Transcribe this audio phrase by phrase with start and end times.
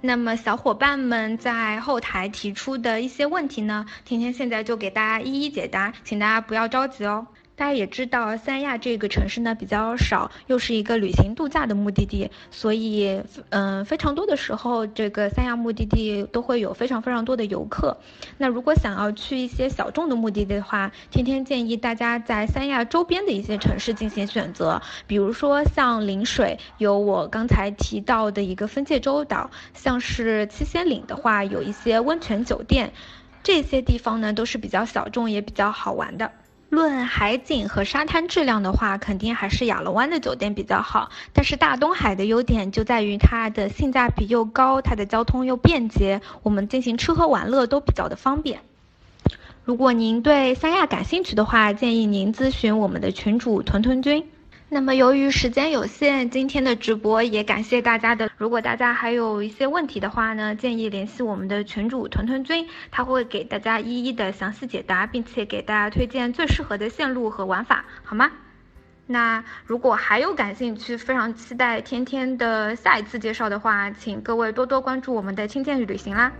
[0.00, 7.26] 那么小伙伴们在后台提出的一些问题呢，甜甜现在就给大家一一解答，请大家不要着急哦。
[7.58, 13.20] 大家也知道，三亚这个城市呢比较少，又是一个旅行度假的目的地，所以，
[13.50, 17.98] 嗯，非常多的时候，这个三亚目的地都会有非常非常多的游客。
[18.36, 32.92] 那如果想要去一些小众的目的地的话，天天建议大家在三亚周边的一些城市进行选择，比如说像陵水，有我刚才提到的一个分界洲岛，像是七仙岭的话，有一些温泉酒店，
[33.42, 36.30] 这些地方呢都是比较小众也比较好玩的。
[36.70, 41.10] 论海景和沙滩质量的话，肯定还是亚龙湾的酒店比较好。
[41.32, 48.60] 但是大东海的优点就在于它的性价比又高，它的交通又便捷，我们进行吃喝玩乐都比较的方便。
[49.64, 54.28] 如果您对三亚感兴趣的话，建议您咨询我们的群主屯屯君。
[54.70, 58.30] 那么由于时间有限，今天的直播也感谢大家的。
[58.36, 68.30] 如果大家还有一些问题的话呢，建议联系我们的群主屯屯君，他会给大家一一的详细解答，并且给大家推荐最适合的线路和玩法，好吗？
[69.06, 76.30] 那如果还有感兴趣，非常期待天天的下一次介绍的话，请各位多多关注我们的青剑旅行啦。